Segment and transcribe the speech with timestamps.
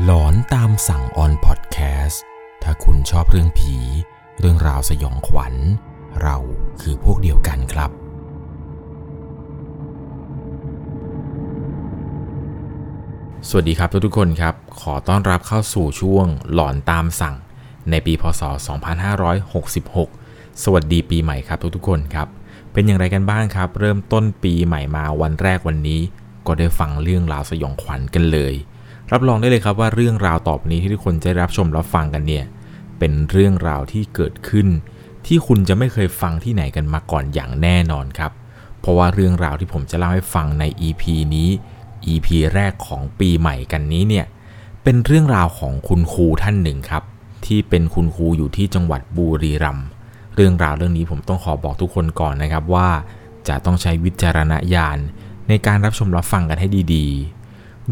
[0.00, 2.22] หลอนตามสั่งออนพอดแคสต์
[2.62, 3.76] ถ้าคุณชอบเรื่องผี
[4.38, 5.54] เรื่องราวสยองขวัญ
[6.22, 6.36] เรา
[6.80, 7.90] คือพวกเดียวกันครับ
[13.48, 17.34] สวัสดีครับทุกๆคนครับ ขอต้อนรับเข้าสู่ช่วงหลอนตามสั่ง
[17.90, 18.42] ในปีพศ
[19.72, 22.28] 2566 สวัสดีปีใหม่ครับทุกๆคนครับ
[22.72, 26.00] เป็นอย่างไรกันบ้างครับ เริ่มต้นปีใหม่มาวันแรกวันนี้
[26.46, 28.54] ก็ได้ฟังเรื่องราวสยองขวัญกันเลย
[29.12, 32.44] รับรองได้เลยครับว่าเรื่องราวต่อไปนี้ที่ทุกคนจะรับชมรับฟังกันเนี่ย
[32.98, 34.68] เป็นเรื่องราวที่เกิดขึ้น
[35.26, 38.32] ที่คุณจะไม่เคยฟังที่ไหนกันมาก่อนอย่างแน่นอนครับ
[38.80, 41.02] เพราะว่าเรื่องราวที่ผมจะเล่าให้ฟังใน EP
[41.34, 41.48] นี้
[42.12, 44.26] EP แรกของปีใหม่กันนี้เนี่ย
[44.82, 47.02] เป็นเรื่องราวของคุณครูท่านหนึ่งครับ
[47.46, 49.86] ที่เป็นคุณครูอยู่ที่จังหวัดบุรีรัมย์
[50.36, 52.88] เรื่องราวเรื่องนี้ผมต้องขอบอกทุกคนก่อนนะครับว่า
[53.48, 54.98] จะต้องใช้วิจารณญาณ
[55.48, 57.41] ในการรับชมรับฟังกันให้ดีๆ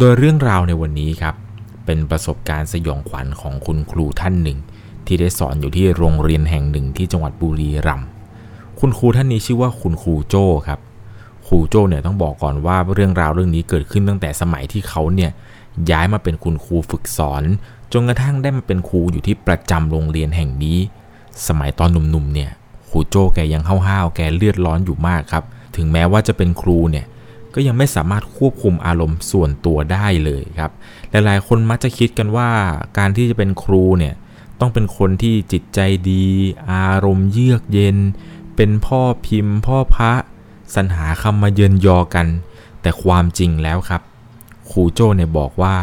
[0.03, 1.35] โดยเรื่องราวในวันนี้ครับ
[1.87, 4.59] เป็นประสบการณ์สยองขวัญของคุณครูท่านหนึ่ง
[5.07, 8.09] ที่ได้สอนอยู่ที่โรงเรียนแห่งหนึ่งที่จังหวัดบุรีรัมย์
[8.81, 10.81] คุณครูท่านนี้ชื่อว่าคุณครูโจ้ครับ
[11.47, 15.31] ครูโจ้เนี่ยต้องบอกก่อนว่าเรื่องราวเรื่องนี้เกิดขึ้นตั้งแต่สมัยที่เขาเนี่ย
[15.91, 17.43] ย้ายมาเป็นคุณครูฝึกสอน
[17.93, 20.79] จนกระทั่งได้มาเป็นครูอยู่ที่ประจำโรงเรียนแห่งนี้
[21.47, 22.51] สมัยตอนหนุ่มๆเนี่ย
[22.91, 25.45] ครูโจ้แกยังห้าวๆแกเลือดร้อนอยู่มากครับ
[25.77, 27.07] ถึงแม้ว่าจะเป็นครูเนี่ย
[27.55, 30.73] ก็ยังไม่สามารถควบคุมอารมณ์ส่วนตัวได้เลยครับ
[31.11, 32.51] หลายๆคนมักจะคิดกันว่า
[32.99, 34.15] การที่จะเป็นครูเนี่ย
[34.61, 36.27] ต้องเป็นคนที่จิตใจดี
[36.73, 37.97] อารมณ์เยือกเย็น
[38.57, 40.13] เป็นพ่อพิมพ์ พ่อพระ
[40.75, 42.27] สรรหาคำมาเยินยอกัน
[42.83, 44.03] แต่ความจริงแล้วครับ
[44.71, 45.77] ครูโจ้เนี่ยบอกว่า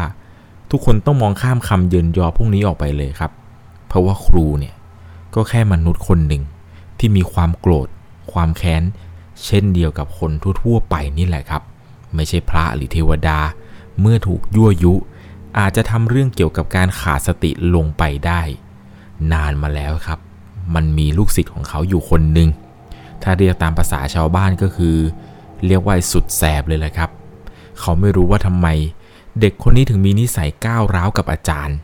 [0.70, 3.32] ทุกคนต้องมองข้ามคำเยินยอพวกนี้ออกไปเลยครับ
[3.86, 4.74] เพราะว่าครูเนี่ย
[5.34, 6.42] ก็แค่มนุษย์คนหนึ่ง
[6.98, 7.88] ที่มีความโกรธ
[8.32, 8.82] ความแค้น
[9.44, 10.30] เช่นเดียวกับคน
[10.62, 11.62] ทั่วๆไปนี่แหละครับ
[12.14, 13.38] ไม่ใช่พระหรือเทวดา
[14.00, 14.94] เมื่อถูกยั่วยุ
[15.58, 18.42] อาจจะทำเรื่องเกี่ยวกับการขาดสติลงไปได้
[19.32, 20.18] นานมาแล้วครับ
[20.74, 22.48] มันมีลูกศิษย์ของเขาอยู่คนหนึ่ง
[23.22, 24.96] ถ้าเรียกตามภาษาชาวบ้านก็คือ
[25.66, 27.10] เรียกว่าสุดแสบเลยแหละครับ
[27.80, 28.66] เขาไม่รู้ว่าทำไม
[29.40, 31.76] เด็กคนนี้ถึงมีนิสัยก้าวร้าวกับอาจารย์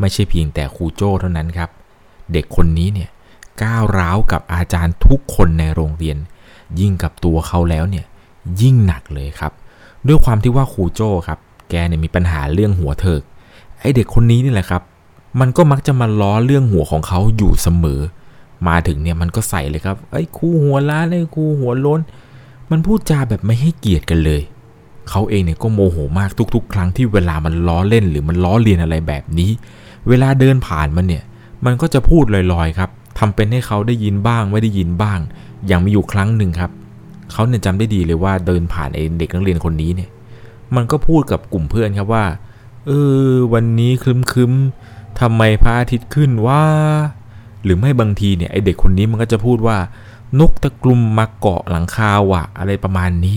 [0.00, 1.70] ไม่ใช่เพียงแต่ครูโจ้เท่านั้นครับ
[2.32, 3.10] เด็กคนนี้เนี่ย
[3.62, 6.18] ก้าวร้าวกับอาจารย์ทุกคนในโรงเรียน
[6.80, 8.04] ยิ่งกับตัวเขาแล้วเนี่ย
[8.60, 9.52] ยิ่งหนักเลยครับ
[10.06, 11.38] ด้วยความที่ว่าครูโจ้ครับ
[11.70, 13.22] แกเนี่ยมีปัญหาเรื่องหัวเถิก
[13.80, 14.82] ไอเด็กคนนี้นี่แหละครับ
[15.40, 18.00] มันก็มักจะมาล้อเรื่องหัวของเขาอยู่เสมอ
[18.68, 22.00] มาถึงเนี่ยมันก็ใส่เลยครับไอ้ครูหัวล้านไอ้ครูหัวล้น
[22.70, 24.42] มันพูดจาแบบไม่ให้เกียรติกันเลย
[25.10, 29.50] เขาเองเนี่ยก็โมโหมากทุก ๆ ครั้งที่เวลามันล้อเล่นหรือมันล้อเลียนอะไรแบบนี้
[30.08, 31.24] เวลาเดินผ่านมันเนี่ย
[31.64, 35.18] มันก็จะพูดลอยๆครับทำเป็นให้เขาได้ยินบ้างไม่ได้ยินบ้าง
[35.66, 36.70] อย่างมีอยู่ครั้งหนึ่งครับ
[37.32, 40.10] เขาเนี่ยจำได้ดีเลยว่าเดินผ่านไอ้เด็กนักเรียนคนนี้เนี่ย
[40.76, 42.24] มันก็พูดกับกลุ่มเพื่อนครับว่า
[42.86, 42.90] เอ
[43.26, 46.62] อ วันนี้ครึมๆทำไมพระอาทิตย์ขึ้นว่า
[47.64, 49.76] หรือไม่บางทีเนี่ยไอเด็กคนนี้มันก็จะพูดว่า
[50.40, 53.36] นกตะกลุมมาเกาะหลังคาว่ะ อะไรประมาณนี้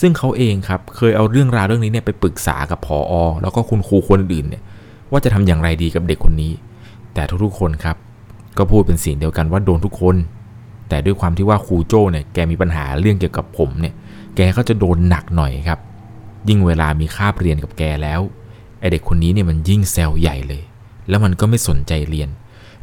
[0.00, 4.62] ซึ่งเขาเองครับ เคยเอาเรื่องราวเรื่องนี้เนี่ยไปปรึกษากับพออแล้วก็คุณครูคนอื่นเนี่ย
[5.10, 6.52] ว่าจะทำอย่างไรดีกับเด็กคนนี้
[7.14, 7.96] แต่ทุกๆคนครับ
[8.58, 10.16] ก็พูดเป็นเสียงเดียวกันว่าโดนทุกคน
[10.90, 13.94] แต่ด้วยความที่ว่าครูโจ้เนี่ยแกมีปัญหาเรื่องเกี่ยวกับผมเนี่ย
[14.36, 15.78] แกก็จะโดนหนักหน่อยครับ
[16.48, 18.20] ยิ่งเวลามีคาบเรียนกับแกแล้ว
[18.80, 20.62] ไอเด็กคนนี้เนี่ยมันยิ่งแซวใหญ่เลย
[21.08, 22.28] แล้วมันก็ไม่สนใจเรียน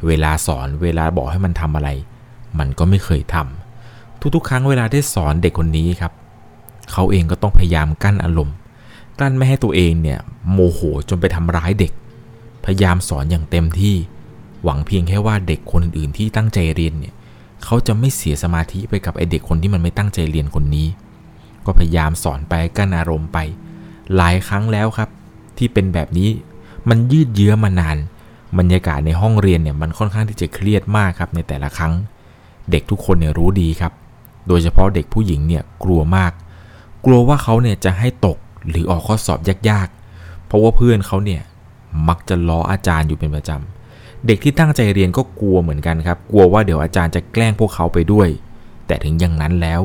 [0.06, 1.88] เวลาสอนเวลาบอกให้มันทำอะไร
[2.58, 6.12] มันก็ไม่เคยทำทุกๆ ครั้งเวลาได้สอนเด็กคนนี้ครับ
[6.92, 8.56] เขาเองก็ต้องพยายามกั้นอารมณ์
[9.20, 10.18] กั้นไม่ให้ตัวเองเนี่ย
[10.52, 11.92] โมโหจนไปทำร้ายเด็ก
[12.64, 13.94] พยายามสอนอย่างเต็มที่
[14.64, 17.14] หวังเพียงแค่ว่าเด็กคนอื่นๆที่ตั้งใจเรียนเนี่ย
[17.64, 20.86] เขาจะไม่เสียสมาธิไปกับไอเด็กคนที่มันไม่ตั้งใจเรียนคนนี้
[21.66, 23.38] ก็พยายามสอนไปกั้นอารมณ์ไป
[24.16, 25.08] หลายครั้งแล้วครับ
[25.58, 26.28] ที่เป็นแบบนี้
[26.88, 27.96] มันยืดเยื้อมานาน
[28.58, 31.92] บรรยากาศในห้องเรียนเนี่ยมันค่อนข้างที่จะเครียดมากครับในแต่ละครั้ง
[32.70, 33.92] เด็กทุกคนเนี่ยรู้ดีครับ
[34.48, 36.32] โดยเฉพาะเด็กผู้หญิงเนี่ยกลัวมาก
[37.04, 38.38] กลัวว่าเขาเนี่ยจะให้ตก
[38.68, 39.38] หรือออกข้อสอบ
[39.70, 41.42] ยากๆ เพราะว่าเพื่อนเขาเนี่ย
[42.08, 43.77] มักจะล้ออาจารย์อยู่เป็นประจำ
[44.26, 48.28] เด็กที่ตั้งใจเรียนก็กลัวเหมือนกันครับ กลัวว่าเดี๋ยวอาจารย์จะแกล้งพวกเขาไปด้วย
[48.86, 49.80] แต่ถึงอย่างนั้นแล้ว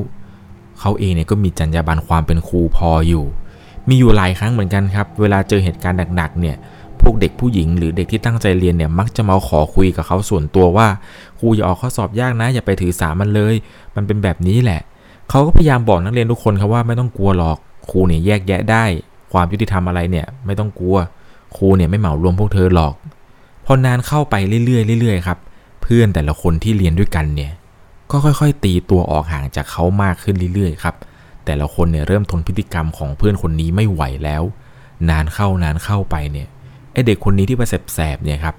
[0.79, 3.25] เขาเองเนี่ยก็มีจรรยาบรรณความเป็นครูพออยู่
[3.87, 6.55] มีอยู่หลายครั้งเหมือนกันครับ เวลาเจอเหตุการณ์หนักๆเนี่ย
[7.01, 10.87] พวกเด็กผู้หญิงหรือเด็กที่ตั้งใจเรียนเนี่ยมักจะมาขอคุยกับเขาส่วนตัวว่า
[11.39, 13.55] ครูอย่าออกข้อสอบยากนะ อย่าไปถือสามันเลย
[13.95, 14.81] มันเป็นแบบนี้แหละ
[15.29, 17.57] เขาก็พยายามบอกนักเรียนทุกคนครับว่าไม่ต้องกลัวหรอก
[17.89, 18.83] ครูเนี่ยแยกแยะได้
[19.31, 20.97] ความยุติธรรมอะไรเนี่ยไม่ต้องกลัว
[21.57, 22.93] ครูเนี่ยไม่เหมารวมพวกเธอหรอก
[23.65, 25.39] พอนานเข้าไปเรื่อยๆเรื่อยๆครับ
[25.81, 27.51] เพื่อนแต่ละคนที่เรียนด้วยกันเนี่ย
[28.11, 30.95] ก็ค่อยๆ ตีตัวออกห่างจากเขามากขึ้นเรื่อยๆครับ
[31.45, 34.43] แต่ละคนเนี่ยเริ่มทนพฤติกรรมของเพื่อนคนนี้ไม่ไหวแล้ว
[35.09, 36.47] นานเข้านานเข้าไปเนี่ย
[36.93, 38.55] ไอเด็กคนนี้ที่มาแสบๆเนี่ยครับ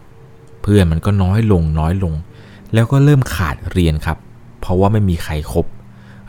[0.63, 2.15] เพื่อนมันก็น้อยลงน้อยลง
[2.75, 4.19] แล้วก็เริ่มขาดเรียนครับ
[4.61, 5.67] เพราะว่าไม่มีใครครบ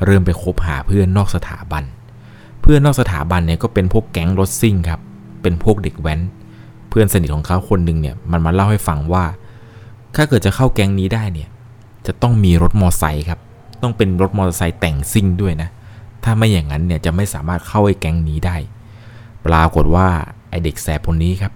[0.05, 1.83] เริ่มไปคบหาเพื่อนนอกสถาบัน
[2.61, 4.99] เพื่อนนอกสถาบันเนี่ยก็เป็นพวกแก๊งรถซิ่งครับ
[5.41, 6.19] เป็นพวกเด็กแว้น
[6.89, 9.25] เพื่อนสนิทของเขาคนหนึ่งเนี่ยมันมาเล่าให้ฟังว่า
[10.15, 11.49] ถ้าเกิดจะเข้าแก๊งนี้ได้เนี่ย
[12.07, 13.39] จะต้องมีรถมอไซค์ครับ
[13.81, 15.69] ต้องเป็นรถมอเตอร์ไซค์แต่งซิ่งด้วยนะ
[16.23, 18.57] ถ้าไม่อย่างนั้นเนี่ยจะไม่สามารถเข้าไอ้แก๊งนี้ได้
[19.45, 20.07] ปรากฏว่า
[20.49, 21.53] ไอ้เด็กแสบคนนี้ครับ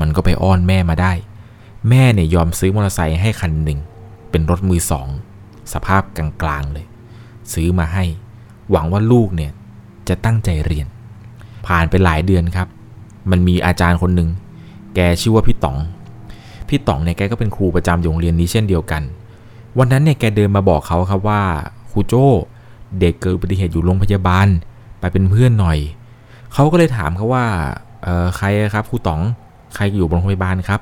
[0.00, 1.12] มันก็ไปอ้อนแม่มาได้
[1.88, 3.78] แม่เนี่ยยอมซื้อมอเตอร์ไซค์ให้คันหนึ่ง
[4.30, 5.08] เป็นรถมือสอง
[5.72, 6.86] สภาพกลางๆเลย
[7.52, 8.04] ซื้อมาให้
[8.70, 9.52] หวังว่าลูกเนี่ย
[10.08, 10.86] จะตั้งใจเรียน
[11.66, 12.68] ผ่านไปหลายเดือนครับ
[13.30, 14.28] มันมีอาจารย์คนหนึ่ง
[14.94, 15.76] แกชื่อว่าพี่ต๋อง
[16.68, 19.02] พี่ต๋องเนี่ยแกก็เป็นครูประจำโรงเรียนนี้เช่นเดียวกัน
[19.78, 21.42] วันนั้นเนี่ยแกเดินมาบอกเขาครับว่า
[21.90, 22.26] ครูโจ้
[23.00, 24.48] เด็กเกิดอุบัติเหตุอยู่โรงพยาบาล
[24.98, 25.78] ไปเป็นเพื่อนหน่อย
[26.52, 27.44] เขาก็เลยถามเขาว่า
[28.02, 29.20] เออใครครับครูต๋อง
[29.74, 30.80] ใครอยู่โรงพยาบาลครับ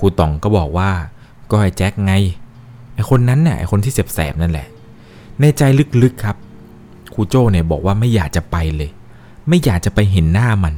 [0.00, 0.90] ครูต๋องก็บอกว่า
[1.50, 2.12] ก็ไอ้แจ็คไง
[2.94, 4.66] ไอ้คนนั้นน่ะไอ้คนที่แสบนั่นแหละ
[5.40, 5.62] ในใจ
[6.02, 6.36] ลึกๆครับ
[7.14, 8.90] ครูโจ้เนี่ยบอกว่าไม่อยากจะไปเลย
[9.48, 10.74] ไม่อยากจะไปเห็นหน้ามัน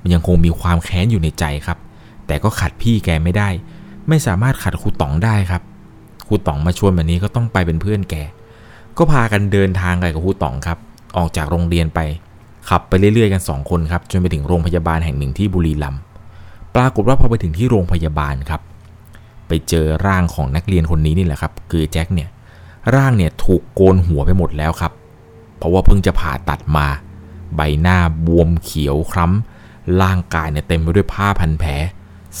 [0.00, 1.78] มันยังคงมีความแค้นอยู่ในใจครับ
[2.26, 3.48] แต่ก็ขัดพี่แกไม่ได้
[4.08, 5.62] ไม่สามารถขัดครูต๋องได้ครับ
[6.26, 8.14] ครูต๋องมาชวนแบบนี้ก็ต้องไปเป็นเพื่อนแก
[8.96, 10.78] ก็พากันเดินทางไปกับครูต๋องครับ
[11.16, 12.00] ออกจากโรงเรียนไป
[12.68, 16.00] ขับไปเรื่อยๆกัน 2 คนครับ จนไปถึงโรงพยาบาลแห่งหนึ่งที่บุรีรัมย์
[16.74, 18.60] ปรากฏว่าพอไปถึงที่โรงพยาบาลครับ
[19.48, 22.28] ไปเจอร่างของนักเรียนคนนี้นี่แหละครับ คือแจ็คเนี่ย
[22.94, 24.92] ร่างเนี่ยถูกโกนหัวไปหมดแล้วครับ
[25.56, 26.86] เพราะว่าเพิ่งจะผ่าตัดมา
[27.56, 31.70] ใบหน้าบวมเขียวคล้ำร่างกายเนี่ยเต็มไปด้วยผ้าพันแผล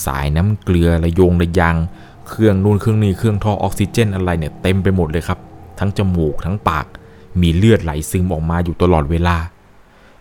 [0.04, 1.76] สายน้ำเกลือระยงระยาง
[2.28, 5.38] เครื่องนู่นเครื่องนี้เครื่องท่อออกซิเจนอะไรเนี่ยเต็มไปหมดเลยครับ
[5.78, 6.86] ทั้งจมูกทั้งปาก
[7.40, 9.36] มีเลือดไหลซึมออกมาอยู่ตลอดเวลา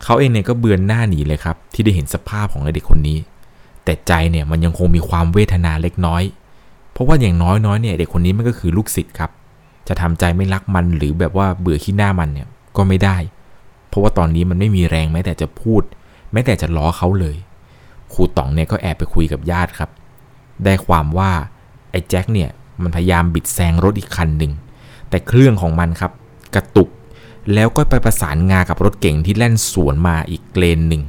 [0.03, 3.17] เขาเองเนี่ยก็เบือนหน้าหนีเลยครับ ที่ได้เห็นสภาพของเด็กคนนี้
[3.83, 6.23] แต่ใจเนี่ยมันยังคงมีความเวทนาเล็กน้อย
[6.91, 9.31] เพราะว่าอย่างน้อยน้อยเนี่ยเด็กคนนี้มันก็คือลูกศิษย์ครับ
[9.87, 12.47] จะทำใจไม่รักมันหรือแบบว่าเบื่อขี้หน้ามันเนี่ย
[12.77, 13.17] ก็ไม่ได้
[13.89, 15.81] เพราะว่าตอนนี้มันไม่มีแรงแม้แต่จะพูด
[16.31, 17.35] แม้แต่จะล้อเขาเลย
[18.15, 19.89] ครูต๋องเนี่ยก็แอบไปคุยกับญาติครับ
[20.63, 21.31] ได้ความว่า
[21.91, 22.49] ไอ้แจ็คเนี่ย
[22.81, 24.51] มันพยายามบิดแซงรถอีกคันหนึ่ง
[25.09, 26.11] แต่เครื่องของมันครับ
[26.55, 26.89] กระตุก
[27.53, 31.03] แล้วก็ไปประสานงากับรถเก่งที่แล่นสวนมาอีกเลนหนึ่ง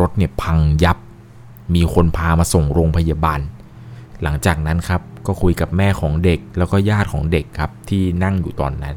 [0.00, 0.98] รถเนี่ยพังยับ
[1.74, 3.40] มีคนพามาส่งโรงพยาบาล
[4.22, 8.94] หลังจากนั้นครับก็คุยกับแม่ของเด็กแล้วก็ญาติของเด็กครับที่นั่งอยู่ตอนนั้น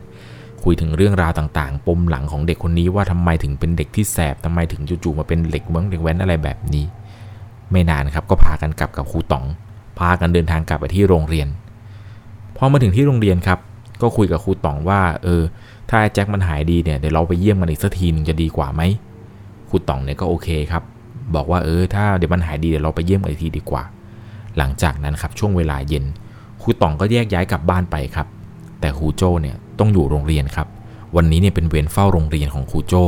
[0.64, 6.86] คุยถึงเรื่องราวต่างๆ ปมหลังของเด็กคนนี้ว่าทำไมถึงเป็นเด็กที่แสบทำไมถึงจู่ๆมาเป็นเด็กเมืองเด็กแว้นอะไรแบบนี้
[7.72, 9.46] ไม่นานครับก็พากันกลับกับครูต๋อง
[10.00, 11.48] พากันเดินทางกลับไปที่โรงเรียน
[12.58, 13.60] พอมาถึงที่โรงเรียนครับ
[14.02, 15.42] ก็คุยกับครูต๋องว่า เออ
[15.90, 18.82] ถ้าแจ็คมันหายดีเนี่ยเดี๋ยวเราไปเยี่ยมมันอีกสักทีนึงจะดีกว่าไหม
[19.70, 20.84] ครูต๋องเนี่ยก็โอเคครับ
[21.36, 23.84] บอกว่าเออ ถ้าเดี๋ยวมันหายดีเดี๋ยวเราไปเยี่ยมอีกทีดีกว่า
[24.58, 26.06] หลังจากนั้นครับช่วงเวลาเย็น
[26.62, 28.28] ครูต๋องก็แยกย้ายกลับบ้านไปครับ
[28.80, 30.68] แต่ครูโจ้เนี่ยต้องอยู่โรงเรียนครับ
[31.16, 33.06] วันนี้เนี่ยเป็นเวรเฝ้าโรงเรียนของครูโจ้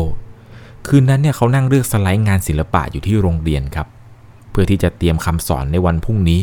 [0.88, 3.88] คืนนั้นเนี่ยเขานั่งเลือกสไลด์งานศิลปะอยู่ที่โรงเรียนครับ
[4.60, 6.42] พื่อที่จะเตรียมคำสอนในวันพรุ่งนี้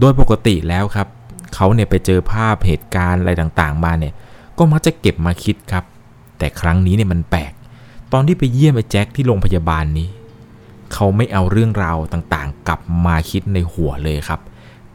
[0.00, 1.08] โดยปกติแล้วครับ
[1.54, 4.12] เขาเนี่ยไปเจอภาพเหตุการณ์อะไรต่างๆ มาเนี่ย
[4.58, 5.84] ก็มักจะเก็บมาคิดครับ
[6.38, 7.52] แต่ครั้งนี้เนี่ยมันแปลก
[8.12, 10.08] ตอนที่ไปเยี่ยมไอ้แจ็คที่โรงพยาบาลนี้
[10.92, 14.40] เขาไม่เอาเรื่องราวต่างๆ กลับมาคิดในหัวเลยครับ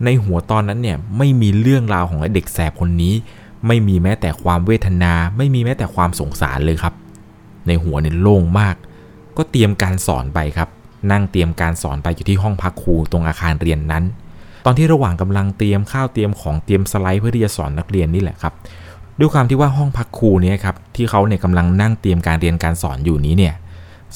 [0.06, 3.14] ในหัวตอนนั้นเนี่ยไม่มีเรื่องราวของไอ้เด็กแสบคนนี้
[3.68, 6.94] ไม่มีแม้แต่ความเวทนา ไม่มีแม้แต่ความสงสารเลยครับ
[7.68, 8.76] ในหัวเนี่ยโล่งมาก
[9.38, 10.70] ก็เตรียมการสอนไปครับ
[11.12, 14.04] นั่งเตรียมการสอนไปอยู่ที่ห้องพักครูตรงอาคารเรียนนั้น
[14.66, 18.54] ตอนที่ระหว่างกำลังเตรียมข้าวเตรียมของเตรียมสไลด์เพื่อที่จะสอนนักเรียนนี่แหละครับ
[19.20, 23.54] ด้วยความที่ว่าห้องพักครูเนี่ยครับที่เขาเนี่ยกำลังนั่งเตรียมการเรียนการสอนอยู่นี้เนี่ย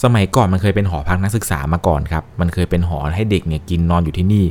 [0.03, 4.45] สมัยก่อนมันเคยเป็นหอพักนักศึกษามาก่อนครับ มันเคยเป็นหอให้เด็กเนี่ยกินนอนอยู่ที่นี่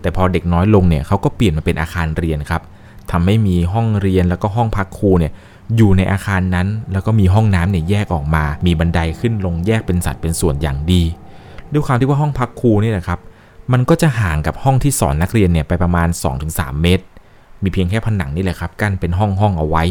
[0.00, 2.62] แต่พอเด็กน้อยลงเนี่ยเขาก็เปลี่ยนมาเป็นอาคารเรียนครับ
[3.10, 5.32] ทำให้มีห้องเรียนแล้วก็ห้องพักครูเนี่ย
[5.76, 11.02] อยู่ในอาคารนั้น แล้วก็มีห้องน้ำเนี่ยแยกออกมา มีบันไดขึ้นลงแยกเป็นสัดเป็นส่วนอย่างดี
[11.72, 13.20] ด้วยความที่ว่าห้องพักครูนี่แหละครับ
[13.72, 16.08] มันก็จะห่างกับห้องที่สอนนักเรียนเนี่ยไปประมาณ
[16.44, 17.04] 2-3 เมตร
[17.62, 19.84] มีเพียงแค่ผนังนี่แหละครับกั้นเป็นห้องห้องเอาไว้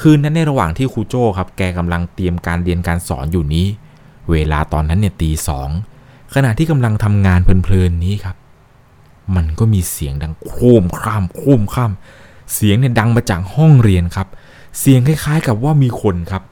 [0.00, 3.66] คืนนั้นในระหว่างที่ครูโจ้ครับ แกกำลังเตรียมการเรียนการสอนอยู่นี้
[4.30, 5.68] เวลาตอนนั้นเนี่ยตีสอง
[6.34, 8.36] ขณะที่กำลังทำงานเพลินๆนี้ครับ
[9.36, 14.28] มันก็มีเสียงดังโครมคร่ำโครมคร่ำเสียงเนี่ยดังมาจากห้องเรียนครับ
[14.80, 16.42] เสียงคล้ายๆ กับว่ามีคนครับ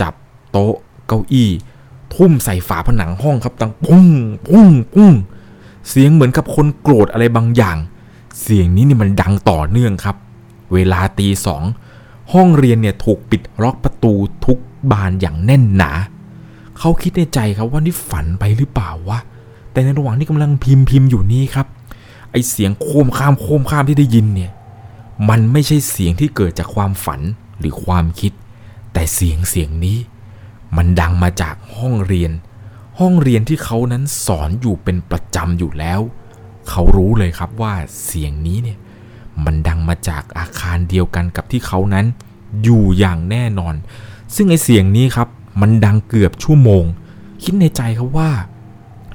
[0.00, 0.14] จับ
[0.50, 0.74] โต๊ะ
[1.06, 1.50] เก้าอี้
[2.14, 4.06] ทุ่มใส่ฝาผนังห้องครับดังปุ้ง
[4.48, 5.12] ปุ้งปุ้ง
[5.88, 7.76] เสียงเหมือนกับคนโกรธอะไรบางอย่าง
[8.42, 10.16] เสียงนี้นี่มันดังต่อเนื่องครับ
[10.72, 11.62] เวลาตีสอง
[12.32, 14.12] ห้องเรียนเนี่ยถูกปิดล็อกประตู
[14.44, 14.58] ทุก
[14.90, 15.92] บานอย่างแน่นหนา
[16.78, 19.18] เขาคิดในใจครับว่านี่ฝันไปหรือเปล่าวะ
[19.72, 21.66] แต่ในระหว่างที่กำลังพิมพ์พิมพ์อยู่นี้ครับ
[22.30, 24.52] ไอเสียงโคมข้ามโคมข้ามที่ได้ยินเนี่ย
[25.28, 27.20] มันไม่ใช่เสียงที่เกิดจากความฝัน
[27.58, 28.32] หรือความคิด
[28.92, 29.98] แต่เสียงเสียงนี้
[30.76, 32.32] มันดังมาจากห้องเรียน
[32.98, 36.00] ห้องเรียนที่เขานั้นสอนอยู่เป็นประจำอยู่แล้ว
[36.68, 37.74] เขารู้เลยครับว่า
[38.04, 38.78] เสียงนี้เนี่ย
[39.44, 42.06] มันดังมาจากอาคารเดียวกันกับที่เขานั้น
[42.62, 43.74] อยู่อย่างแน่นอน
[44.34, 45.28] ซึ่งไอเสียงนี้ครับ
[45.60, 46.84] มันดังเกือบชั่วโมง
[47.42, 48.30] คิดในใจครับว่า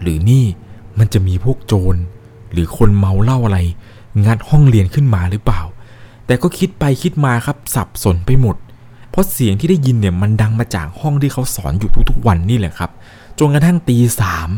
[0.02, 0.46] หรือนี่
[0.98, 1.96] มันจะมีพวกโจร
[2.52, 3.60] หรือคนเมาเหล้าอะไร
[4.26, 5.62] งัดห้องเรียนขึ้นมาหรือเปล่า
[6.26, 8.56] แต่ก็คิดไปคิดมาครับสับสนไปหมด
[9.18, 12.92] ราะเสียงที่ได้ยินเนี่ยมันดังมาจากห้องที่เขาสอนอยู่ทุกๆวันนี่แหละครับ
[13.40, 14.50] จนกระทั่งตีสาม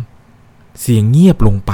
[0.82, 1.72] เสียงเงียบลงไป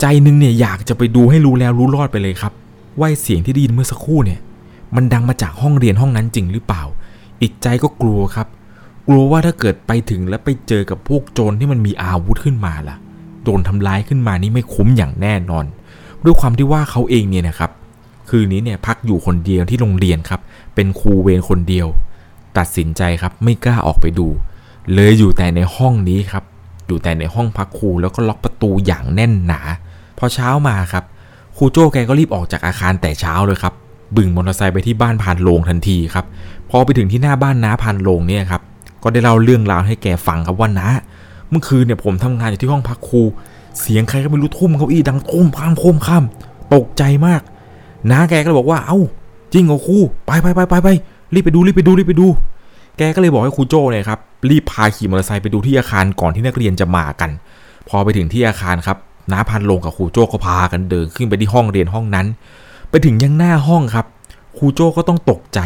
[0.00, 2.52] ใจหนึงเนี่ยอยากจะไปดูให้รู้แล้วรู้รอดไปเลยครับ
[2.98, 4.40] ว่าเสียงที่ได้ยินเมื่อสักครู่เนี่ย
[4.94, 6.82] มันดังมาจากห้องเรียนห้องนั้นจริงหรือเปล่า
[7.40, 8.46] อีกใจก็กลัวครับ
[9.08, 12.96] กลัวว่าถ้าเกิดไปถึงแล้วไปเจอกับพวกโจรที่มันมีอาวุธขึ้นมาล่ะ
[13.44, 15.64] โดนทำร้ายขึ้นมานี่ไม่คุ้มอย่างแน่นอน
[16.24, 17.70] ด้วยความที่ว่าเขาเองเนี่ยนะครับ
[18.36, 20.40] คืนนี้เนี่ยพักอยู่คนเดียวที่โรงเรียนครับ
[20.74, 21.86] เป็นครูเวรคนเดียว
[22.58, 24.28] ตัดสินใจครับไม่กล้าออกไปดู
[24.94, 26.44] เลยอยู่แต่ในห้องนี้ครับ
[26.86, 29.60] อยู่แต่ในห้องพักครูแล้วก็ล็อกประตูอย่างแน่นหนา
[30.18, 31.04] พอเช้ามาครับ
[31.56, 33.74] ครูโจ้แกก็รีบออกจากอาคารแต่เช้าเลยครับ
[34.16, 36.26] บึ่งมอเตอร์ไซค์ไปที่บ้านพานโลงทันทีครับ
[36.70, 38.62] พอไปถึงที่หน้าบ้านน้าพานโลงเนี่ยครับ
[39.02, 40.88] ก็ได้เล่าเรื่องราวให้แกฟังครับว่าน้า
[41.50, 43.22] เมื่อคืนเนี่ยผมทำงานอยู่ที่ห้องพักครู
[43.80, 46.24] เสียงใครก็ไม่รู้ทุ่มเก้าอี้ดังโค้มข้ามโค้มข้าม
[46.74, 47.42] ตกใจมาก
[48.10, 48.98] น้าแกก็เลยบอกว่าเอ้า
[49.52, 49.96] จริงเหรอครู
[50.26, 50.88] ไปไปไปไปไป
[51.34, 52.26] รีบไปดูรีบไปดูรีบไปดู
[52.98, 54.20] แกก็เลยบอกให้ครูโจ้เนี่ยครับ
[54.50, 57.30] รีบพาขี่มอเตอร์ไซค์ไปดูที่อาคารก่อนที่นักเรียนจะมากัน
[57.88, 58.98] พอไปถึงที่อาคารครับ
[59.32, 62.26] น้าพันลงกับครูโจ้ก็พากันเดินขึ้นไปที่ห้องเรียนห้องนั้น
[62.90, 64.06] ไปถึงยังหน้าห้องครับ
[64.56, 65.60] ครูโจ้ก็ต้องตกใจ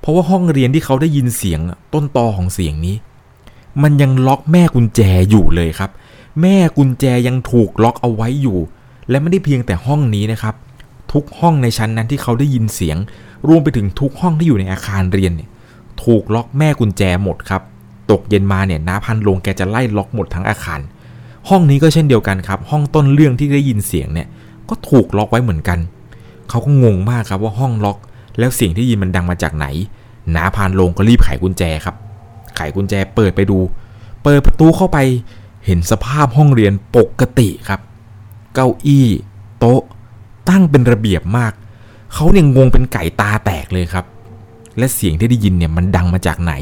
[0.00, 1.60] เพราะว่าห้องเรียนที่เขาได้ยินเสียง
[1.94, 2.96] ต้นตอของเสียงนี้
[3.82, 5.90] มันยังล็อกแม่กุญแจอยู่เลยครับ
[6.42, 8.58] แม่กุญแจยังถูกล็อกเอาไว้อยู่
[9.08, 10.54] และไม่ได้เพียงแต่ห้องนี้นะครับ
[11.12, 12.96] ทุกห้องในชั้นนั้นที่เขาได้ยินเสียง
[13.48, 15.50] รวมไปถึงทุกห้องที่อยู่ในอาคารเรียนเนี่ย
[16.04, 17.62] ถูกล็อกแม่กุญแจหมดครับ
[18.10, 20.80] ตกเย็นมาเนี่ยน้าพันลงแกจะไล่ล็อกหมดทั้งอาคาร
[21.48, 24.28] ห้องนี้ก็เช่นเดียวกันครับ ห้องต้นเรื่องที่ได้ยินเสียงเนี่ย
[24.68, 25.78] ก็ถูกล็อกไว้เหมือนกัน
[26.48, 27.98] เขาก็งงมากครับว่าห้องล็อก
[28.38, 29.66] แล้วเสียงที่ยินมันดังมาจากไหน
[30.34, 31.94] น้าพานลงก็รีบไขกุญแจครับ
[32.56, 33.58] ไขกุญแจเปิดไปดู
[34.22, 34.98] เปิดประตูเข้าไป
[35.66, 37.80] เห็นสภาพห้องเรียนปกติครับ
[38.54, 39.06] เก้าอี้
[39.58, 39.82] โต๊ะ
[40.48, 41.52] ตั้งเป็นระเบียบมาก
[42.14, 44.04] เขาเนี่ยงงเป็นไก่ตาแตกเลยครับ
[44.78, 46.52] และเสียงที่ได้ยินเนี่ยมันดังมาจากไหน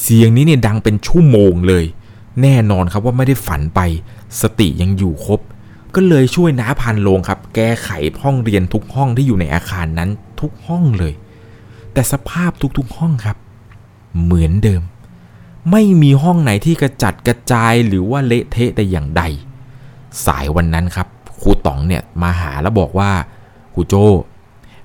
[0.00, 1.84] เสียงนี้เนี่ยดังเป็นชั่วโมงเลย
[2.42, 3.80] แน่นอนครับว่าไม่ได้ฝันไป
[4.40, 5.40] สติยังอยู่ครบ
[5.94, 7.88] ก็เลยช่วยน้าพันโลงครับ แก้ไข
[8.22, 11.14] ห้องเรียนทุกห้องที่อยู่ในอาคารนั้นทุกห้องเลย
[11.92, 13.36] แต่สภาพทุกๆห้องครับ
[14.22, 14.82] เหมือนเดิม
[15.70, 19.22] ไม่มีห้องไหนที่กระจัดกระจายหรือว่าเละเทะแต่อย่างใด
[20.26, 21.08] สายวันนั้นครับ
[21.40, 23.10] ครูต๋องเนี่ยมาหาแล้วบอกว่า
[23.74, 23.94] ครูโจ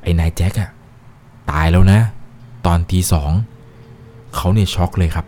[0.01, 0.71] ไอ้นายแจ็คอะ
[1.51, 1.99] ตายแล้วนะ
[2.65, 3.31] ตอนทีสอง
[4.35, 5.25] เขาเนี่ยช็อกเลยครับ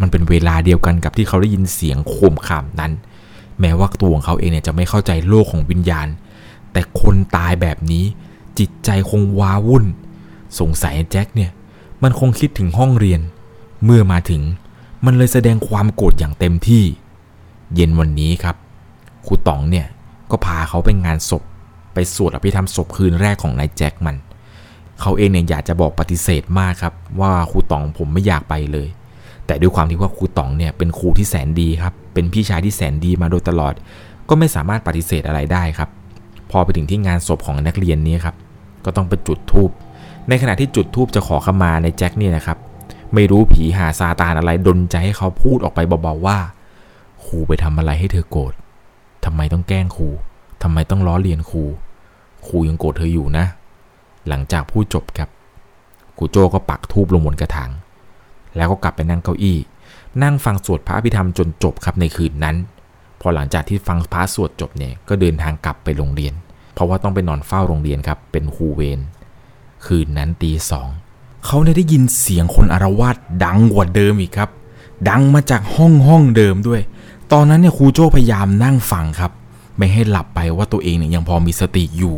[0.00, 2.92] มันเป็นเวลาเดียวกันกับที่เขาได้ยินเสียงโคมขามนั้น
[3.60, 6.08] แม้ว่าตัวของเขาเองเนี่ยจะไม่เข้าใจโลกของวิญญาณ
[6.72, 8.04] แต่คนตายแบบนี้
[8.58, 9.84] จิตใจคงว้าวุ่น
[10.60, 11.50] สงสัยแจ็คเนี่ย
[12.02, 13.20] มันคงคิดถึงห้องเรียน
[13.84, 14.42] เมื่อมาถึง
[15.04, 16.84] มันเลยแสดงความโกรธอย่างเต็มที่
[17.74, 18.56] เย็นวันนี้ครับ
[19.26, 19.86] ครูต๋องเนี่ย
[20.30, 21.42] ก็พาเขาไปงานศพ
[21.94, 24.16] ไปสวดอภิธรรมศพคืนแรกของนายแจ็คมัน
[25.00, 28.88] เขาเองเนี่ยอยากจะบอกปฏิเสธมากครับ ว่าครูตองผมไม่อยากไปเลย
[29.46, 33.74] แต่ด้วยความที่ว่าครูตองเนี่ยเป็นครูที่แสนดีครับ เป็นพี่ชายที่แสนดีมาโดยตลอด
[34.28, 35.88] ก็ไม่สามารถปฏิเสธอะไรได้ครับ
[36.50, 38.36] พอไปถึงที่งานศพของนักเรียนนี้ครับ
[38.84, 39.70] ก็ต้องไปจุดธูป
[40.28, 42.58] ในขณะที่จุดธูปจะขอขมาในแจ็คเนี่ยนะครับ
[43.14, 46.38] ไม่รู้ผีหาซาตานอะไรดนใจให้เขาพูดออกไปเบาๆว่า
[47.24, 48.52] ครูไปทำอะไรให้เธอโกรธ
[49.28, 50.08] ทำไมต้องแกล้งครู
[50.62, 51.64] ทำไมต้องล้อเลียนครู
[52.46, 53.44] ครูยังโกรธเธออยู่นะ
[54.28, 55.28] หลังจากพูดจบครับ
[56.18, 57.70] ครูโจก็ปักธูปลงบนกระถาง
[58.56, 59.58] แล้วก็กลับไปนั่งเก้าอี้
[60.22, 62.56] นั่งฟังสวดพระอภิธรรมจนจบครับในคืนนั้น
[63.20, 66.34] พอหลังจากที่ฟังพระสวดจบเนี่ยก็เดินทางกลับไปโรงเรียน
[66.74, 69.00] เพราะว่าต้องไปนอนเฝ้าโรงเรียนครับเป็นครูเวร
[69.86, 70.88] คืนนั้นตีสอง
[71.46, 74.50] เขาได้ยินเสียงคนอารวาสดังกว่าเดิมอีกครับ
[75.08, 76.80] ดังมาจากห้องห้องเดิมด้วย
[77.32, 79.32] ตอนนั้นเนี่ยครูโจ้พยายามนั่งฟังครับ
[79.76, 82.14] ไม่ให้หลับไปว่าตัวเองเนี่ยยังพอมีสติอยู่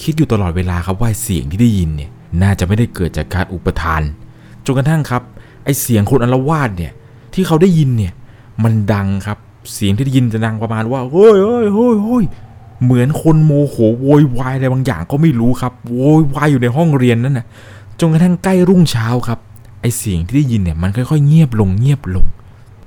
[0.00, 2.10] คิดอยู่ตลอดเวลาครับว่าเสียงที่ได้ยินเนี่ย
[2.42, 4.02] น่าจะไม่ได้เกิดจากการอุปทาน
[4.64, 5.22] จนกระทั่งครับ
[5.64, 6.92] ไอเสียงคนอารวาสเนี่ย
[7.34, 8.12] ที่เขาได้ยินเนี่ย
[8.64, 9.38] มันดังครับ
[9.74, 12.24] เสียงที่ได้ยินจะดังประมาณว่าเฮ้ยเฮ้ยเฮ้ยเฮ้ย
[12.84, 17.46] เหมือนคนโมโหโวยวายอะไรบางอย่างก็ไม่รู้ครับโวยวายอยู่ในห้องเรียนนั่นนะ
[18.00, 19.38] จนกระทั่งใกล้รุ่งเช้าครับ
[19.80, 22.24] ไอเสียงที่ได้ยินเนี่ยมันค่อยๆ เงียบลงเงียบลง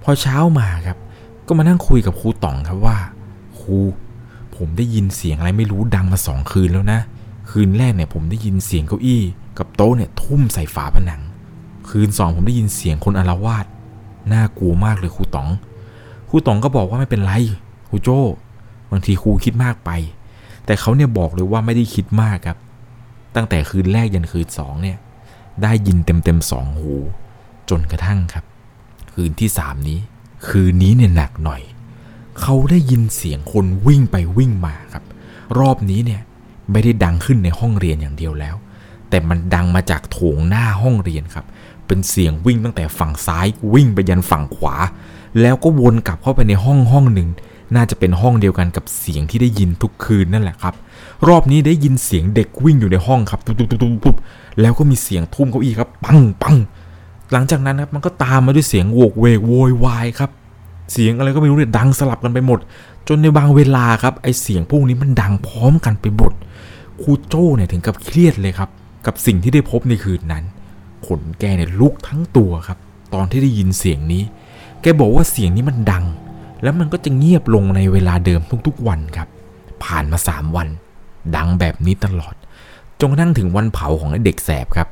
[0.03, 0.97] พอเช้ามาครับ
[1.49, 2.97] ก็มานั่งคุยกับครูต๋องครับว่า
[3.59, 3.77] ครู
[4.55, 6.99] ผมได้ยินเสียงอะไรไม่รู้ดังมาสองคืนแล้วนะ
[7.51, 9.21] คืนแรกเนี่ยผมได้ยินเสียงเก้าอี้
[9.57, 11.21] กับโต๊ะเนี่ยทุ่มใส่ฝาผนัง
[11.89, 13.65] คืนสองผมได้ยินเสียงคนอารวาส
[14.33, 15.49] น่ากลัวมากเลยครูต๋อง
[16.29, 17.33] ครูต๋องก็บอกว่าไม่เป็นไร
[17.89, 18.19] ครูโจ้
[18.91, 19.89] บางทีครูคิดมากไป
[20.65, 22.57] แต่เขาเนี่ยบอกเลยว่าไม่ได้คิดมากครับ
[23.35, 24.97] ตั้งแต่คืนแรกยันคืนสองเนี่ย
[25.63, 26.95] ได้ยินเต็มเต็มสองหู
[27.69, 28.45] จนกระทั่งครับ
[29.13, 29.99] คืนที่สามนี้
[30.47, 31.61] คืนนี้เนี่ยหนักหน่อย
[32.41, 35.03] เขาได้ยินเสียงคนวิ่งไปวิ่งมาครับ
[35.59, 36.21] รอบนี้เนี่ย
[36.71, 38.55] ไม่ได้ดังขึ้นในห้องเรียนอย่างเดียวแล้ว
[39.09, 41.45] แต่มันดังมาจากโถงหน้าห้องเรียนครับ
[41.87, 44.75] เป็นเสียงวิ่งตั้งแต่ฝั่งซ้ายวิ่งไปยันฝั่งขวา
[45.41, 47.29] แล้วก็วนกลับเข้าไปในห้องห้องหนึ่ง
[47.75, 50.73] น่าจะเป็นห้องเดียวกันกับเสียงที่ได้ยินทุกคืนนั่นแหละครับ
[51.27, 54.15] รอบนี้ได้ยินเสียงเด็กวิ่งอยู่ในห้องครับตุ๊บตุ๊บตุ๊บตุ๊บ
[54.61, 56.55] แล้วก็มีเสียงทุ่มเก้าอี้ครับ ปังปัง
[57.31, 60.31] หลังจากนั้นครับมันก็ตามมาด้วยเสียงโวกเวกโวยวายครับ
[60.93, 62.59] เสียงอะไรก็ไม่รู้เนี่ยดังสลับกันไปหมด
[63.07, 66.31] จนในบางเวลาครับไอเสียงพวกนี้มันดังพร้อมกันไปหมด
[67.01, 68.69] ครูโจ้เนี่ยถึงกับเครียดเลยครับ
[69.05, 70.43] กับสิ่งที่ได้พบในคืนนั้น
[71.05, 72.77] ขนแกเนี่ยลุกทั้งตัวครับ
[73.13, 74.23] ตอนที่ได้ยินเสียงนี้
[74.81, 76.05] แกบอกว่าเสียงนี้มันดัง
[76.63, 79.27] แล้วมันก็จะเงียบลงในเวลาเดิมทุกๆวันครับ
[79.83, 80.67] ผ่านมาสามวัน
[81.35, 82.35] ดังแบบนี้ตลอด
[82.99, 84.87] จนกระทั่งถึงวันเผาของไอ้เด็กแสบครับ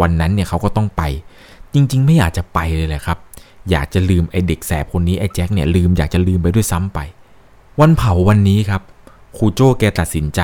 [0.00, 1.02] วันนั้นเนี่ยเขาก็ต้องไป
[1.74, 3.18] จริง ๆ ไม่อยากจะไปเลยแหละครับ
[3.70, 6.98] อยากจะลืมไอ้เด็กแสบคนนี้ไอ้แจ็คเนี่ยลืมอยากจะลืมไปด้วยซ้ำไป
[7.80, 8.82] วันเผาวันนี้ครับ
[9.36, 10.40] ครูโจ้แกตัดสินใจ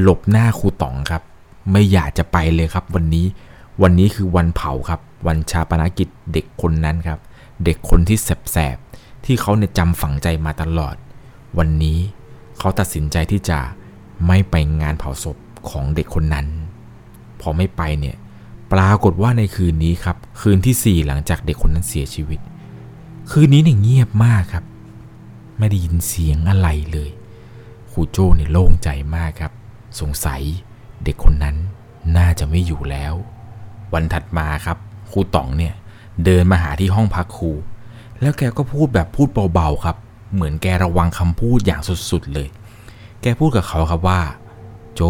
[0.00, 1.22] หลบหน้าครูต๋องครับ
[1.72, 3.26] ไม่อยากจะไปเลยครับ วันนี้
[3.82, 7.18] วันนี้คือวันเผาครับ วันชาปนกิจเด็กคนนั้นครับ
[7.64, 10.96] เด็กคนที่แสบๆที่เขาเนี่ยจำฝังใจมาตลอด
[11.58, 11.98] วันนี้
[12.58, 13.58] เขาตัดสินใจที่จะ
[14.26, 15.36] ไม่ไปงานเผาศพ
[15.70, 16.46] ของเด็กคนนั้น
[17.40, 18.16] พอไม่ไปเนี่ย
[18.72, 22.40] ปรากฏว่าในคืนนี้ครับ คืนที่ 4 หลังจากเด็กคนนั้นเสียชีวิต
[23.30, 24.64] คืนนี้เนี่ยเงียบมากครับ
[25.58, 27.10] ไม่ได้ยินเสียงอะไรเลย
[27.90, 29.52] ครูโจ้เนี่ยโล่งใจมากครับ
[30.00, 30.42] สงสัย
[31.04, 31.56] เด็กคนนั้น
[32.16, 33.14] น่าจะไม่อยู่แล้ว
[33.92, 34.78] วันถัดมาครับ
[35.10, 35.74] ครูต๋องเนี่ย
[36.24, 37.50] เดินมาหาที่ห้องพักครู
[38.20, 39.96] แล้วแกก็พูดแบบพูดเบาๆครับ
[40.34, 42.48] เหมือนแกระวังคำพูดอย่างสุดๆเลย
[43.22, 44.20] แกพูดกับเขาครับว่า
[44.94, 45.00] โจ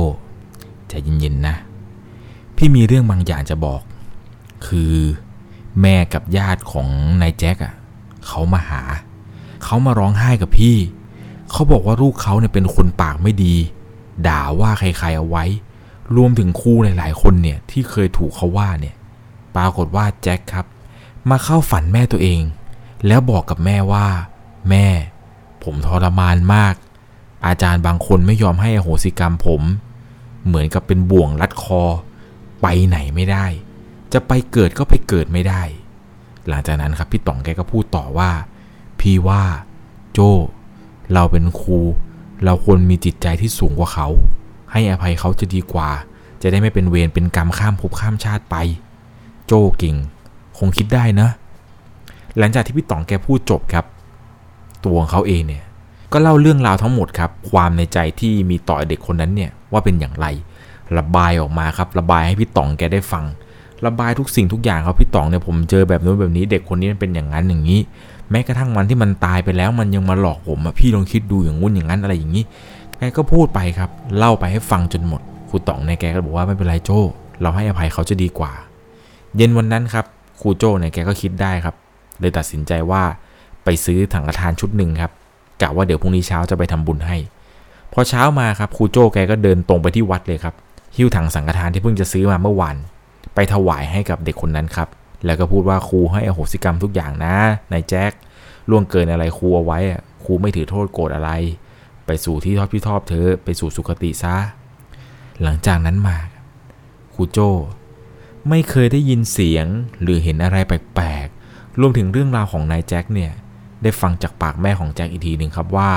[0.89, 1.57] ใจเย็นๆนะ
[2.57, 3.83] พี่มีเรื่องบางอย่างจะบอก
[4.67, 4.95] คือ
[5.81, 6.89] แม่กับญาติของ
[7.21, 7.75] นายแจ็คอะ่ะ
[8.27, 8.83] เขามาหา
[9.65, 10.77] เขามาร้องไห้กับพี่
[11.51, 13.55] เขาบอกว่าลูกเขาเนี่ยเป็นคนปากไม่ดี
[14.27, 15.45] ด่าว่าใครๆเอาไว้
[16.17, 18.97] รวมถึงครูหลายๆคนเนี่ยที่เคยถูกเขาว่าเนี่ย
[19.57, 20.67] ปรากฏว่าแจ็คครับ
[21.31, 22.43] มาเข้าฝันแม่ตัวเอง
[23.07, 24.07] แล้วบอกกับแม่ว่า
[24.71, 24.87] แม่
[25.65, 26.75] ผมทรมานมาก
[27.47, 29.63] อาจารย์บางคนไม่ยอมให้อโหสิกรรมผม
[30.47, 31.83] เหมือนกับเป็นบ่วงรัดคอ
[32.63, 33.47] ไปไหนไม่ได้
[34.13, 35.63] จะไปเกิดก็ไปเกิดไม่ได้
[36.49, 38.31] หลังจากนั้นครับพี่ต๋องแกก็พูดต่อว่า
[39.01, 39.43] พี่ว่า
[40.13, 40.19] โจ
[41.15, 41.79] เราเป็นครู
[42.45, 44.09] เราควรมีจิตใจที่สูงกว่าเขา
[44.73, 45.91] ให้อภัยเขาจะดีกว่า
[46.43, 48.57] จะได้ไม่เป็นเวรเป็นกรรมข้ามภพข้ามชาติไป
[49.47, 49.97] โจเก่ง
[50.59, 51.29] คงคิดได้นะ
[52.39, 53.85] หลังจากที่พี่ต๋องแกพูดจบครับ
[54.85, 55.65] ตัวของเขาเองเนี่ย
[56.13, 60.27] ก็เล่าเรื่องราวทั้งหมดครับ ความในใจที่มีต่อเด็กคนนั้นเนี่ยว่าเป็นอย่างไร
[60.99, 63.25] ระบายออกมาครับ ระบายให้พี่ต๋องแกได้ฟัง
[63.87, 67.81] ระบายทุกสิ่งทุกอย่างครับพี่ต๋องเนี่ยผมเจอแบบนู้นแบบนี้เด็กคนนี้มันเป็นอย่างนั้นอย่างนี้
[68.31, 72.45] แม้กระทั่งวันที่มันตายไปแล้วมันยังมาหลอกผมอะพี่ลองคิดดูอย่างงู้นอย่างนั้นอะไรอย่างนี้
[72.99, 77.01] แกก็พูดไปครับ เล่าไปให้ฟังจนหมดครูต๋องเนี่ยแกก็บอกว่าไม่เป็นไรโจ้
[77.41, 78.53] เราให้อภัยเขาจะดีกว่า
[79.37, 80.07] เย็นวันนั้นครับ
[80.41, 81.75] ครูโจ้เนี่ยแกก็คิดได้ครับ
[82.21, 83.03] เลยตัดสินใจว่า
[83.65, 85.13] ไปซื้อถังกระทานชุดหนึ่งครับ
[85.63, 87.17] กะว่าเดี๋ยวพรุ่งนี้เช้าจะไปทำบุญให้
[87.93, 90.55] พอเช้ามาครับครูโจ้แกก็เดินตรงไปที่วัดเลยครับ
[90.97, 92.77] หิ้วถังสังฆทานที่เพิ่งจะซื้อมาเมื่อวาน
[93.35, 94.89] ไปถวายให้กับเด็กคนนั้นครับ
[95.25, 97.35] แล้วก็พูดว่าครูให้อโหสิกรรมทุกอย่างนะ
[97.73, 98.13] นายแจ็ค
[98.71, 99.79] ล่วงเกินอะไรครูเอาไว้
[100.25, 101.31] ครูไม่ถือโทษโกรธอะไร
[102.07, 104.37] ไปสู่ที่ทอดพี่ทอบเธอไปสู่สุคติซะ
[105.43, 106.17] หลังจากนั้นมา
[107.15, 107.51] ครูโจ้
[108.49, 109.67] ไม่เคยได้ยินเสียง
[110.03, 113.33] หรือเห็นอะไรแปลกๆ รวมถึงเรื่องราวของนายแจ็คเนี่ย
[113.83, 115.91] ได้ฟังจากปากแม่ของแจ็คอีกทีหนึ่งครับว่า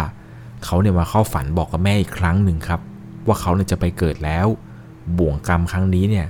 [0.65, 2.79] เขาเนี่ยมาเข้าฝันบอกกับแม่อีกครั้งหนึ่งครับ
[3.27, 4.47] ว่าเขาเนี่ยจะไปเกิดแล้ว
[5.17, 6.27] บ่วงกรรมครั้งนี้เนี่ย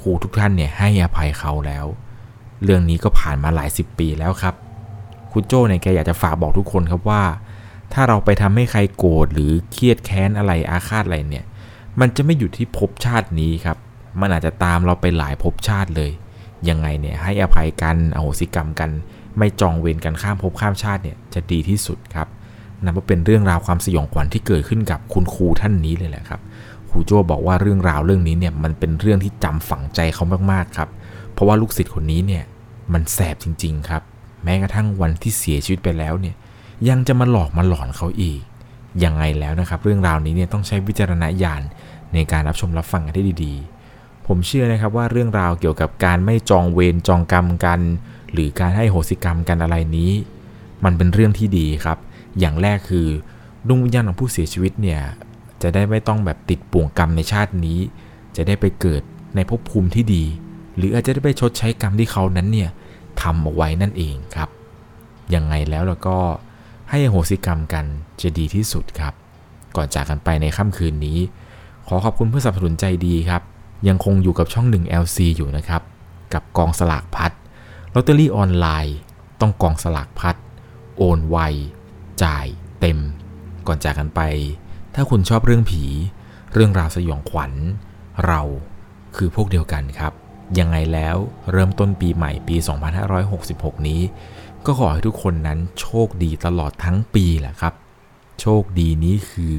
[0.00, 1.86] ครูทุกท่านเนี่ยให้อภัยเขาแล้ว
[2.64, 4.54] เรื่องนี้ก็ผ่านมาหลายสิบปีแล้วครับ
[5.30, 7.22] ครูโจ้เนี่ยแกอยากจะฝากบอกทุกคนครับว่า
[7.92, 11.44] ถ้าเราไปทำให้ใครโกรธหรือเครียดแค้นอะไรอาฆาตอะไรเนี่ย
[12.00, 13.76] มันจะไม่หยุดที่ภพชาตินี้ครับ
[14.20, 16.10] มันอาจจะตามเราไปหลายภพชาติเลย
[16.68, 18.90] ยังไงเนี่ยให้อภัยกันอโหสิกรรมกัน
[19.38, 22.28] ไม่จองเวรกันข้ามภพข้ามชาติเนี่ยจะดีที่สุดครับ
[22.84, 26.40] นับว่าเป็นเรื่องราวความสยองขวัญที่เกิดขึ้นกับคุณครูท่านนี้เลยแหละครับ
[26.90, 30.88] ครูโจบอกว่าเรื่องราวเรื่องนี้เนี่ยมันเป็นเรื่องที่จำฝังใจเขามากๆครับ
[31.32, 32.44] เพราะว่าลูกศิษย์คนนี้เนี่ย
[32.92, 34.02] มันแสบจริง ๆ ครับ
[34.44, 36.34] แม้กระทั่งวันที่เสียชีวิตไปแล้วเนี่ย
[36.88, 38.40] ยังจะมาหลอกมาหลอนเขาอีก
[39.04, 41.62] ยังไงแล้วนะครับ เรื่องราวนี้เนี่ยต้องใช้วิจารณญาณ
[42.14, 47.80] ในการรับชมรับฟังกันให้ดีๆ ผมเชื่อนะครับว่าเรื่องราวเกี่ยวกับการไม่จองเวรจองกรรมกัน
[48.32, 50.12] หรือการให้โหสิกรรมกันอะไรนี้
[50.84, 51.98] มันเป็นเรื่องที่ดีครับ
[52.38, 53.08] อย่างแรกคือ
[53.68, 55.00] ดวงวิญญาณของผู้เสียชีวิตเนี่ย
[55.62, 57.78] จะได้ไม่ต้องแบบติดป่วงกรรมในชาตินี้
[58.36, 59.02] จะได้ไปเกิด
[59.34, 60.24] ในภพภูมิที่ดี
[60.76, 62.70] หรืออาจจะได้ไปชดใช้กรรมที่เขานั้นเนี่ย
[63.22, 64.48] ทำเอาไว้นั่นเองครับ
[65.34, 66.18] ยังไงแล้วเราก็
[66.90, 67.84] ให้โหสิกรรมกัน
[68.20, 69.12] จะดีที่สุดครับ
[69.76, 71.18] ก่อนจากกันไปในค่ำคืนนี้
[71.86, 73.42] ขอขอบคุณเพื่อสนับสนุนใจดีครับ
[73.88, 75.82] ยังคงอยู่กับช่อง 1 LC อยู่นะครับ
[76.34, 77.32] กับกองสลากพัด
[77.94, 78.98] ลอตเตอรี่ออนไลน์
[79.40, 80.36] ต้องกองสลากพัด
[80.96, 81.38] โอนไว
[82.22, 82.46] จ่าย
[82.80, 82.98] เต็ม
[83.66, 84.20] ก่อนจากกันไป
[85.00, 85.82] ถ้าคุณชอบเรื่องผี
[86.54, 87.52] เรื่องราวสยองขวัญ
[88.26, 88.40] เรา
[89.16, 90.12] คือพวกเดียวกันครับ
[90.58, 91.16] ยังไงแล้ว
[91.52, 92.56] เริ่มต้นปีใหม่ปี
[93.20, 94.00] 2566 นี้
[94.66, 97.74] ก็ขอให้ทุกคนนั้นโชคดีตลอดทั้งปีแหละครับ
[98.40, 99.54] โชคดีนี้คือ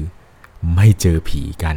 [0.74, 1.76] ไม่เจอผีกัน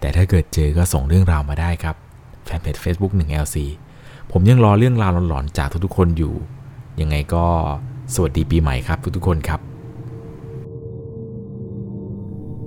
[0.00, 1.96] แต่ถ้าเกิดเจอก็ส่งเรื่องราวมาได้ครับ
[2.44, 3.56] แฟนเพจ Facebook 1 LC
[4.32, 6.34] ผมยังรอเรื่องราวหลอนๆจากทุกๆคนอยู่
[7.00, 7.46] ยังไงก็
[8.14, 9.60] สวัสดีปีใหม่ครับทุกๆคนครับ